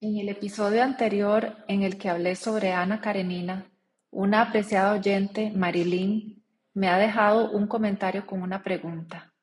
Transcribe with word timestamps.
En 0.00 0.16
el 0.16 0.28
episodio 0.28 0.84
anterior 0.84 1.56
en 1.66 1.82
el 1.82 1.98
que 1.98 2.08
hablé 2.08 2.36
sobre 2.36 2.72
Ana 2.72 3.00
Karenina, 3.00 3.68
una 4.10 4.42
apreciada 4.42 4.92
oyente, 4.92 5.50
Marilyn, 5.50 6.44
me 6.72 6.86
ha 6.86 6.98
dejado 6.98 7.50
un 7.50 7.66
comentario 7.66 8.24
con 8.24 8.40
una 8.42 8.62
pregunta. 8.62 9.34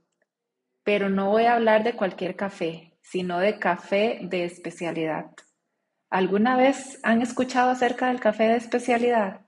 Pero 0.84 1.08
no 1.08 1.30
voy 1.30 1.44
a 1.44 1.54
hablar 1.54 1.82
de 1.82 1.96
cualquier 1.96 2.36
café, 2.36 2.92
sino 3.00 3.38
de 3.40 3.58
café 3.58 4.20
de 4.22 4.44
especialidad. 4.44 5.30
¿Alguna 6.10 6.56
vez 6.56 7.00
han 7.02 7.22
escuchado 7.22 7.70
acerca 7.70 8.08
del 8.08 8.20
café 8.20 8.44
de 8.44 8.56
especialidad? 8.56 9.40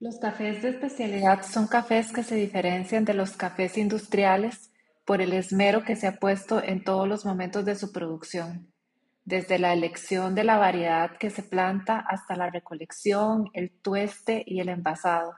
Los 0.00 0.18
cafés 0.18 0.62
de 0.62 0.70
especialidad 0.70 1.42
son 1.42 1.66
cafés 1.66 2.10
que 2.10 2.22
se 2.22 2.34
diferencian 2.34 3.04
de 3.04 3.14
los 3.14 3.36
cafés 3.36 3.76
industriales 3.76 4.72
por 5.04 5.20
el 5.20 5.34
esmero 5.34 5.84
que 5.84 5.94
se 5.94 6.06
ha 6.06 6.16
puesto 6.16 6.62
en 6.62 6.82
todos 6.82 7.06
los 7.06 7.26
momentos 7.26 7.66
de 7.66 7.76
su 7.76 7.92
producción 7.92 8.73
desde 9.24 9.58
la 9.58 9.72
elección 9.72 10.34
de 10.34 10.44
la 10.44 10.58
variedad 10.58 11.16
que 11.16 11.30
se 11.30 11.42
planta 11.42 11.98
hasta 11.98 12.36
la 12.36 12.50
recolección, 12.50 13.48
el 13.52 13.70
tueste 13.70 14.42
y 14.46 14.60
el 14.60 14.68
envasado. 14.68 15.34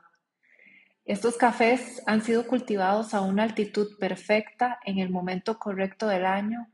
Estos 1.05 1.37
cafés 1.37 2.03
han 2.07 2.23
sido 2.23 2.49
cultivados 2.49 3.15
a 3.15 3.21
una 3.21 3.45
altitud 3.45 3.97
perfecta 3.99 4.81
en 4.85 4.99
el 4.99 5.09
momento 5.11 5.59
correcto 5.59 6.09
del 6.09 6.27
año, 6.27 6.69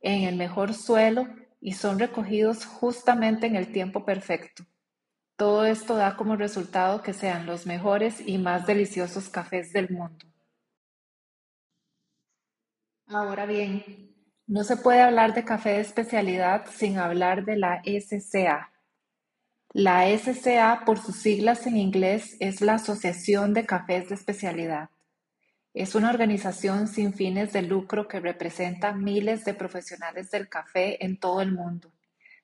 en 0.00 0.22
el 0.22 0.36
mejor 0.36 0.72
suelo 0.72 1.26
y 1.60 1.72
son 1.72 1.98
recogidos 1.98 2.64
justamente 2.64 3.46
en 3.48 3.56
el 3.56 3.72
tiempo 3.72 4.04
perfecto. 4.04 4.64
Todo 5.36 5.64
esto 5.64 5.96
da 5.96 6.16
como 6.16 6.36
resultado 6.36 7.02
que 7.02 7.12
sean 7.12 7.46
los 7.46 7.66
mejores 7.66 8.22
y 8.24 8.38
más 8.38 8.66
deliciosos 8.66 9.28
cafés 9.28 9.72
del 9.72 9.90
mundo. 9.90 10.26
Ahora 13.06 13.46
bien, 13.46 14.11
no 14.46 14.64
se 14.64 14.76
puede 14.76 15.00
hablar 15.00 15.34
de 15.34 15.44
café 15.44 15.70
de 15.70 15.80
especialidad 15.80 16.66
sin 16.70 16.98
hablar 16.98 17.44
de 17.44 17.56
la 17.56 17.82
SCA. 17.84 18.72
La 19.72 20.06
SCA, 20.18 20.82
por 20.84 20.98
sus 20.98 21.16
siglas 21.16 21.66
en 21.66 21.76
inglés, 21.76 22.36
es 22.40 22.60
la 22.60 22.74
Asociación 22.74 23.54
de 23.54 23.64
Cafés 23.64 24.08
de 24.08 24.14
Especialidad. 24.14 24.90
Es 25.72 25.94
una 25.94 26.10
organización 26.10 26.88
sin 26.88 27.14
fines 27.14 27.52
de 27.54 27.62
lucro 27.62 28.06
que 28.06 28.20
representa 28.20 28.92
miles 28.92 29.44
de 29.46 29.54
profesionales 29.54 30.30
del 30.30 30.48
café 30.48 31.02
en 31.02 31.18
todo 31.18 31.40
el 31.40 31.52
mundo, 31.52 31.90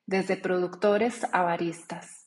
desde 0.07 0.37
productores 0.37 1.27
a 1.31 1.43
baristas. 1.43 2.25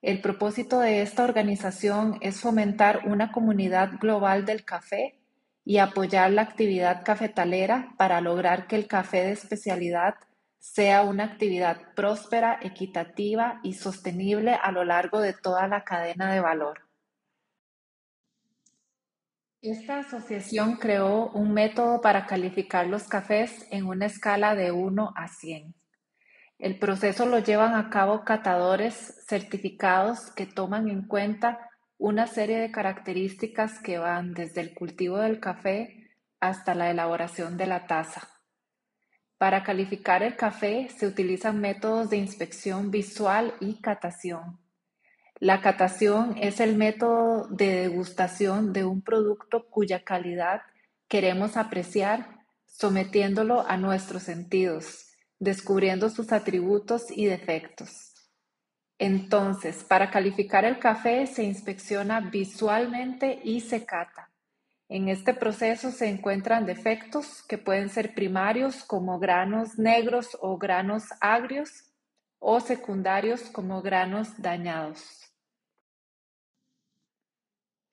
El 0.00 0.20
propósito 0.20 0.80
de 0.80 1.02
esta 1.02 1.22
organización 1.22 2.18
es 2.22 2.40
fomentar 2.40 3.06
una 3.06 3.30
comunidad 3.30 3.92
global 4.00 4.44
del 4.44 4.64
café 4.64 5.21
y 5.64 5.78
apoyar 5.78 6.30
la 6.30 6.42
actividad 6.42 7.04
cafetalera 7.04 7.94
para 7.96 8.20
lograr 8.20 8.66
que 8.66 8.76
el 8.76 8.86
café 8.86 9.24
de 9.24 9.32
especialidad 9.32 10.14
sea 10.58 11.02
una 11.02 11.24
actividad 11.24 11.94
próspera, 11.94 12.58
equitativa 12.62 13.60
y 13.62 13.74
sostenible 13.74 14.54
a 14.54 14.70
lo 14.70 14.84
largo 14.84 15.20
de 15.20 15.32
toda 15.32 15.66
la 15.66 15.82
cadena 15.82 16.32
de 16.32 16.40
valor. 16.40 16.82
Esta 19.60 20.00
asociación 20.00 20.76
creó 20.76 21.30
un 21.30 21.52
método 21.52 22.00
para 22.00 22.26
calificar 22.26 22.86
los 22.86 23.04
cafés 23.04 23.66
en 23.70 23.86
una 23.86 24.06
escala 24.06 24.56
de 24.56 24.72
1 24.72 25.12
a 25.16 25.28
100. 25.28 25.74
El 26.58 26.78
proceso 26.78 27.26
lo 27.26 27.40
llevan 27.40 27.74
a 27.74 27.90
cabo 27.90 28.24
catadores 28.24 29.24
certificados 29.26 30.30
que 30.32 30.46
toman 30.46 30.88
en 30.88 31.02
cuenta 31.08 31.71
una 32.02 32.26
serie 32.26 32.58
de 32.58 32.72
características 32.72 33.78
que 33.78 33.96
van 33.96 34.34
desde 34.34 34.60
el 34.60 34.74
cultivo 34.74 35.18
del 35.18 35.38
café 35.38 36.10
hasta 36.40 36.74
la 36.74 36.90
elaboración 36.90 37.56
de 37.56 37.68
la 37.68 37.86
taza. 37.86 38.28
Para 39.38 39.62
calificar 39.62 40.24
el 40.24 40.34
café 40.34 40.88
se 40.88 41.06
utilizan 41.06 41.60
métodos 41.60 42.10
de 42.10 42.16
inspección 42.16 42.90
visual 42.90 43.54
y 43.60 43.80
catación. 43.80 44.58
La 45.38 45.60
catación 45.60 46.36
es 46.38 46.58
el 46.58 46.74
método 46.74 47.46
de 47.50 47.82
degustación 47.82 48.72
de 48.72 48.84
un 48.84 49.02
producto 49.02 49.70
cuya 49.70 50.02
calidad 50.02 50.62
queremos 51.06 51.56
apreciar 51.56 52.40
sometiéndolo 52.66 53.64
a 53.64 53.76
nuestros 53.76 54.24
sentidos, 54.24 55.06
descubriendo 55.38 56.10
sus 56.10 56.32
atributos 56.32 57.16
y 57.16 57.26
defectos. 57.26 58.11
Entonces, 59.04 59.82
para 59.82 60.12
calificar 60.12 60.64
el 60.64 60.78
café 60.78 61.26
se 61.26 61.42
inspecciona 61.42 62.20
visualmente 62.20 63.40
y 63.42 63.58
se 63.58 63.84
cata. 63.84 64.30
En 64.88 65.08
este 65.08 65.34
proceso 65.34 65.90
se 65.90 66.08
encuentran 66.08 66.66
defectos 66.66 67.42
que 67.48 67.58
pueden 67.58 67.88
ser 67.88 68.14
primarios 68.14 68.84
como 68.84 69.18
granos 69.18 69.76
negros 69.76 70.38
o 70.40 70.56
granos 70.56 71.06
agrios 71.20 71.90
o 72.38 72.60
secundarios 72.60 73.40
como 73.50 73.82
granos 73.82 74.40
dañados. 74.40 75.02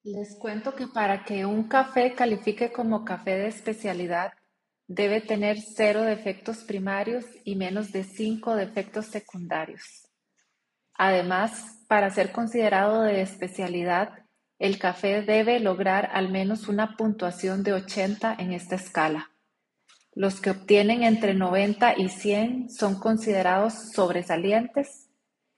Les 0.03 0.37
cuento 0.37 0.75
que 0.75 0.85
para 0.85 1.23
que 1.25 1.43
un 1.43 1.67
café 1.67 2.13
califique 2.13 2.71
como 2.71 3.03
café 3.03 3.31
de 3.31 3.47
especialidad 3.47 4.33
debe 4.85 5.21
tener 5.21 5.57
cero 5.59 6.03
defectos 6.03 6.59
primarios 6.59 7.25
y 7.43 7.55
menos 7.55 7.91
de 7.91 8.03
cinco 8.03 8.53
defectos 8.53 9.07
secundarios. 9.07 10.08
Además, 11.01 11.85
para 11.87 12.09
ser 12.09 12.33
considerado 12.33 13.03
de 13.03 13.21
especialidad, 13.21 14.09
el 14.59 14.77
café 14.77 15.21
debe 15.21 15.61
lograr 15.61 16.09
al 16.11 16.29
menos 16.29 16.67
una 16.67 16.97
puntuación 16.97 17.63
de 17.63 17.71
80 17.71 18.35
en 18.37 18.51
esta 18.51 18.75
escala. 18.75 19.31
Los 20.13 20.41
que 20.41 20.49
obtienen 20.49 21.03
entre 21.03 21.33
90 21.33 21.97
y 21.97 22.09
100 22.09 22.69
son 22.69 22.99
considerados 22.99 23.93
sobresalientes, 23.93 25.09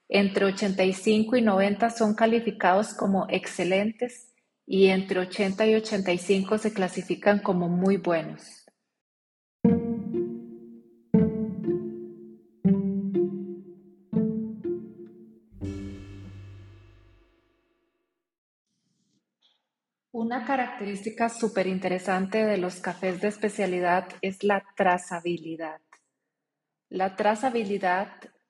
entre 0.08 0.44
85 0.44 1.34
y 1.34 1.42
90 1.42 1.90
son 1.90 2.14
calificados 2.14 2.94
como 2.94 3.26
excelentes 3.28 4.32
y 4.64 4.90
entre 4.90 5.18
80 5.18 5.66
y 5.66 5.74
85 5.74 6.58
se 6.58 6.72
clasifican 6.72 7.40
como 7.40 7.68
muy 7.68 7.96
buenos. 7.96 8.61
Una 20.14 20.44
característica 20.44 21.30
súper 21.30 21.66
interesante 21.66 22.44
de 22.44 22.58
los 22.58 22.80
cafés 22.80 23.22
de 23.22 23.28
especialidad 23.28 24.08
es 24.20 24.44
la 24.44 24.62
trazabilidad. 24.76 25.80
La 26.90 27.16
trazabilidad 27.16 28.08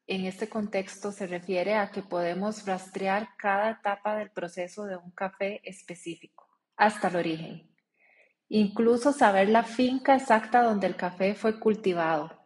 en 0.09 0.25
este 0.25 0.49
contexto 0.49 1.13
se 1.13 1.29
refiere 1.29 1.77
a 1.77 1.93
que 1.93 2.03
podemos 2.03 2.67
rastrear 2.67 3.29
cada 3.39 3.71
etapa 3.71 4.17
del 4.17 4.33
proceso 4.33 4.87
de 4.87 4.97
un 4.97 5.13
café 5.13 5.61
específico 5.63 6.49
hasta 6.77 7.07
el 7.07 7.15
origen. 7.15 7.71
Incluso 8.49 9.13
saber 9.13 9.49
la 9.49 9.63
finca 9.63 10.17
exacta 10.17 10.65
donde 10.65 10.89
el 10.89 10.97
café 10.97 11.37
fue 11.37 11.61
cultivado. 11.61 12.43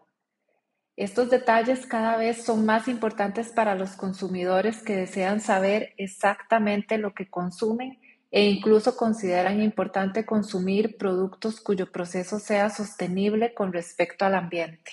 Estos 0.95 1.31
detalles 1.31 1.87
cada 1.87 2.19
vez 2.19 2.45
son 2.45 2.67
más 2.67 2.87
importantes 2.87 3.51
para 3.51 3.77
los 3.77 3.97
consumidores 3.97 4.83
que 4.83 4.95
desean 4.95 5.41
saber 5.41 5.95
exactamente 5.97 6.99
lo 6.99 7.15
que 7.15 7.31
consumen 7.31 7.99
e 8.31 8.49
incluso 8.49 8.97
consideran 8.97 9.63
importante 9.63 10.27
consumir 10.27 10.97
productos 10.97 11.61
cuyo 11.61 11.91
proceso 11.91 12.39
sea 12.39 12.71
sostenible 12.71 13.55
con 13.55 13.73
respecto 13.73 14.25
al 14.25 14.35
ambiente. 14.35 14.93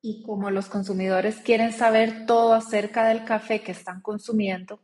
Y 0.00 0.22
como 0.22 0.50
los 0.50 0.68
consumidores 0.68 1.40
quieren 1.40 1.72
saber 1.72 2.26
todo 2.26 2.54
acerca 2.54 3.08
del 3.08 3.24
café 3.24 3.62
que 3.62 3.72
están 3.72 4.00
consumiendo, 4.00 4.80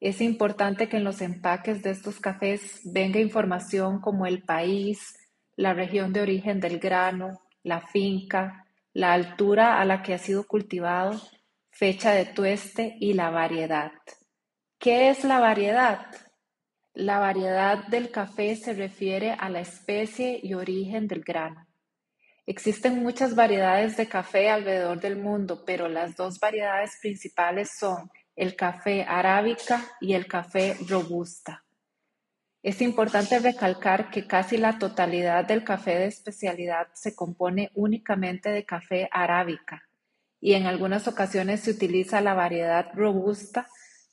es 0.00 0.20
importante 0.20 0.88
que 0.88 0.96
en 0.96 1.04
los 1.04 1.20
empaques 1.20 1.82
de 1.82 1.90
estos 1.90 2.18
cafés 2.18 2.80
venga 2.84 3.20
información 3.20 4.00
como 4.00 4.26
el 4.26 4.42
país, 4.42 5.14
la 5.56 5.74
región 5.74 6.12
de 6.12 6.22
origen 6.22 6.58
del 6.58 6.78
grano, 6.78 7.40
la 7.62 7.82
finca, 7.82 8.66
la 8.94 9.12
altura 9.12 9.80
a 9.80 9.84
la 9.84 10.02
que 10.02 10.14
ha 10.14 10.18
sido 10.18 10.44
cultivado, 10.44 11.20
fecha 11.70 12.12
de 12.12 12.24
tueste 12.24 12.96
y 12.98 13.12
la 13.12 13.30
variedad. 13.30 13.92
¿Qué 14.82 15.10
es 15.10 15.22
la 15.22 15.38
variedad? 15.38 16.06
La 16.92 17.20
variedad 17.20 17.86
del 17.86 18.10
café 18.10 18.56
se 18.56 18.72
refiere 18.72 19.30
a 19.30 19.48
la 19.48 19.60
especie 19.60 20.40
y 20.42 20.54
origen 20.54 21.06
del 21.06 21.20
grano. 21.20 21.68
Existen 22.46 23.00
muchas 23.00 23.36
variedades 23.36 23.96
de 23.96 24.08
café 24.08 24.50
alrededor 24.50 24.98
del 24.98 25.14
mundo, 25.14 25.62
pero 25.64 25.86
las 25.86 26.16
dos 26.16 26.40
variedades 26.40 26.98
principales 27.00 27.70
son 27.78 28.10
el 28.34 28.56
café 28.56 29.04
arábica 29.04 29.84
y 30.00 30.14
el 30.14 30.26
café 30.26 30.76
robusta. 30.88 31.62
Es 32.60 32.82
importante 32.82 33.38
recalcar 33.38 34.10
que 34.10 34.26
casi 34.26 34.56
la 34.56 34.80
totalidad 34.80 35.44
del 35.44 35.62
café 35.62 35.96
de 35.96 36.06
especialidad 36.06 36.88
se 36.92 37.14
compone 37.14 37.70
únicamente 37.76 38.48
de 38.48 38.64
café 38.64 39.08
arábica 39.12 39.84
y 40.40 40.54
en 40.54 40.66
algunas 40.66 41.06
ocasiones 41.06 41.60
se 41.60 41.70
utiliza 41.70 42.20
la 42.20 42.34
variedad 42.34 42.88
robusta, 42.94 43.68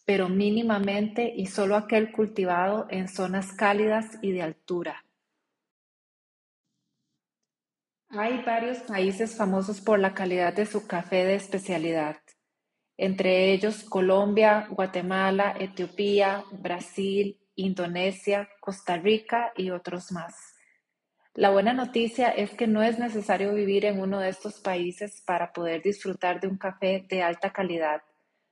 pero 0.09 0.27
mínimamente 0.27 1.31
y 1.35 1.45
solo 1.45 1.75
aquel 1.75 2.11
cultivado 2.11 2.88
en 2.89 3.07
zonas 3.07 3.53
cálidas 3.53 4.17
y 4.23 4.31
de 4.31 4.41
altura. 4.41 5.06
Hay 8.09 8.41
varios 8.44 8.79
países 8.79 9.38
famosos 9.38 9.81
por 9.81 10.00
la 10.00 10.15
calidad 10.15 10.51
de 10.56 10.65
su 10.65 10.88
café 10.88 11.25
de 11.25 11.35
especialidad 11.35 12.17
entre 12.97 13.53
ellos 13.53 13.83
Colombia, 13.83 14.67
Guatemala, 14.71 15.56
Etiopía, 15.59 16.44
Brasil, 16.51 17.39
Indonesia, 17.56 18.50
Costa 18.59 18.97
Rica 18.97 19.53
y 19.56 19.69
otros 19.69 20.11
más. 20.11 20.33
La 21.35 21.51
buena 21.51 21.71
noticia 21.71 22.29
es 22.29 22.50
que 22.56 22.65
no 22.65 22.81
es 22.81 22.97
necesario 22.97 23.53
vivir 23.53 23.85
en 23.85 24.01
uno 24.01 24.19
de 24.19 24.29
estos 24.29 24.59
países 24.59 25.21
para 25.21 25.53
poder 25.53 25.83
disfrutar 25.83 26.41
de 26.41 26.47
un 26.47 26.57
café 26.57 27.06
de 27.07 27.21
alta 27.21 27.53
calidad. 27.53 28.01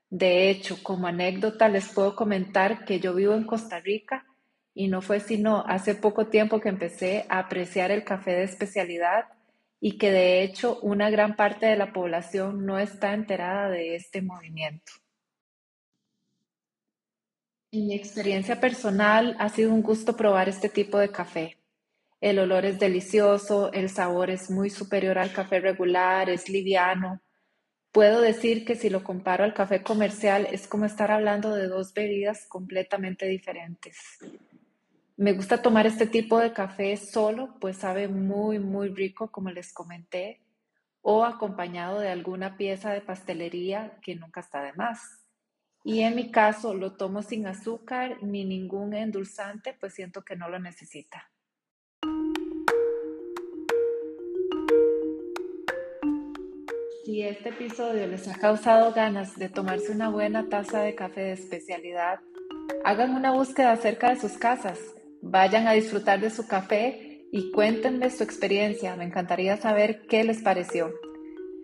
De 0.10 0.50
hecho, 0.50 0.78
como 0.84 1.08
anécdota 1.08 1.68
les 1.68 1.90
puedo 1.90 2.16
comentar 2.16 2.86
que 2.86 3.00
yo 3.00 3.14
vivo 3.14 3.34
en 3.34 3.44
Costa 3.44 3.80
Rica 3.80 4.26
y 4.74 4.88
no 4.88 5.02
fue 5.02 5.20
sino 5.20 5.66
hace 5.66 5.96
poco 5.96 6.28
tiempo 6.28 6.62
que 6.62 6.70
empecé 6.70 7.26
a 7.30 7.40
apreciar 7.40 7.92
el 7.92 8.04
café 8.04 8.32
de 8.32 8.44
especialidad 8.44 9.26
y 9.80 9.98
que 9.98 10.12
de 10.12 10.44
hecho 10.44 10.80
una 10.82 11.10
gran 11.10 11.36
parte 11.36 11.66
de 11.66 11.76
la 11.76 11.92
población 11.92 12.66
no 12.66 12.80
está 12.80 13.14
enterada 13.14 13.70
de 13.70 13.96
este 13.96 14.22
movimiento. 14.22 14.92
En 17.72 17.88
mi 17.88 17.96
experiencia 17.96 18.60
personal 18.62 19.36
ha 19.40 19.50
sido 19.50 19.74
un 19.74 19.82
gusto 19.82 20.16
probar 20.16 20.48
este 20.48 20.70
tipo 20.70 20.98
de 20.98 21.12
café. 21.12 21.58
El 22.22 22.40
olor 22.40 22.66
es 22.66 22.80
delicioso, 22.80 23.72
el 23.74 23.90
sabor 23.90 24.30
es 24.30 24.50
muy 24.50 24.70
superior 24.70 25.18
al 25.20 25.34
café 25.34 25.60
regular, 25.60 26.30
es 26.30 26.50
liviano. 26.50 27.22
Puedo 27.92 28.22
decir 28.22 28.66
que 28.66 28.76
si 28.76 28.90
lo 28.90 29.04
comparo 29.04 29.44
al 29.44 29.54
café 29.54 29.82
comercial 29.82 30.48
es 30.52 30.68
como 30.68 30.86
estar 30.86 31.12
hablando 31.12 31.56
de 31.56 31.68
dos 31.68 31.94
bebidas 31.94 32.46
completamente 32.48 33.26
diferentes. 33.28 33.98
Me 35.16 35.34
gusta 35.34 35.62
tomar 35.62 35.88
este 35.88 36.06
tipo 36.06 36.40
de 36.40 36.54
café 36.54 36.96
solo, 36.96 37.56
pues 37.60 37.78
sabe 37.78 38.08
muy, 38.08 38.60
muy 38.60 38.90
rico, 38.90 39.32
como 39.32 39.50
les 39.50 39.74
comenté, 39.74 40.42
o 41.02 41.24
acompañado 41.24 42.00
de 42.00 42.10
alguna 42.10 42.56
pieza 42.56 42.92
de 42.92 43.02
pastelería 43.02 43.98
que 44.04 44.16
nunca 44.16 44.42
está 44.42 44.62
de 44.62 44.74
más. 44.74 45.00
Y 45.84 46.02
en 46.02 46.16
mi 46.16 46.30
caso 46.30 46.74
lo 46.74 46.98
tomo 46.98 47.24
sin 47.24 47.48
azúcar 47.48 48.22
ni 48.22 48.46
ningún 48.46 48.94
endulzante, 48.94 49.74
pues 49.74 49.94
siento 49.94 50.24
que 50.24 50.36
no 50.36 50.50
lo 50.50 50.60
necesita. 50.60 51.32
Si 57.08 57.22
este 57.22 57.48
episodio 57.48 58.06
les 58.06 58.28
ha 58.28 58.38
causado 58.38 58.92
ganas 58.92 59.38
de 59.38 59.48
tomarse 59.48 59.94
una 59.94 60.10
buena 60.10 60.50
taza 60.50 60.82
de 60.82 60.94
café 60.94 61.22
de 61.22 61.32
especialidad, 61.32 62.20
hagan 62.84 63.16
una 63.16 63.32
búsqueda 63.32 63.72
acerca 63.72 64.10
de 64.10 64.20
sus 64.20 64.34
casas 64.34 64.78
Vayan 65.22 65.68
a 65.68 65.72
disfrutar 65.72 66.20
de 66.20 66.30
su 66.30 66.46
café 66.50 67.26
y 67.32 67.50
cuéntenme 67.54 68.10
su 68.10 68.24
experiencia. 68.24 68.98
Me 68.98 69.06
encantaría 69.06 69.56
saber 69.56 70.06
qué 70.10 70.26
les 70.26 70.42
pareció. 70.42 70.94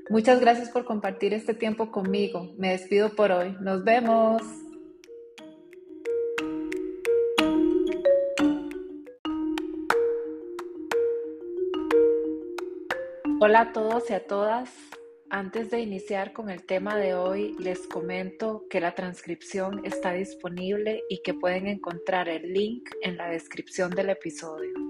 Muchas 0.09 0.39
gracias 0.39 0.69
por 0.69 0.85
compartir 0.85 1.33
este 1.33 1.53
tiempo 1.53 1.91
conmigo. 1.91 2.53
Me 2.57 2.69
despido 2.69 3.13
por 3.13 3.33
hoy. 3.33 3.53
Nos 3.59 3.83
vemos. 3.83 4.41
Hola 13.41 13.59
a 13.59 13.73
todos 13.73 14.09
y 14.09 14.13
a 14.13 14.25
todas. 14.25 14.69
Antes 15.35 15.71
de 15.71 15.79
iniciar 15.79 16.31
con 16.31 16.51
el 16.51 16.61
tema 16.61 16.95
de 16.95 17.15
hoy, 17.15 17.55
les 17.57 17.87
comento 17.87 18.67
que 18.69 18.79
la 18.79 18.93
transcripción 18.93 19.83
está 19.83 20.13
disponible 20.13 21.01
y 21.09 21.23
que 21.23 21.33
pueden 21.33 21.65
encontrar 21.65 22.29
el 22.29 22.53
link 22.53 22.91
en 23.01 23.17
la 23.17 23.29
descripción 23.29 23.89
del 23.89 24.11
episodio. 24.11 24.82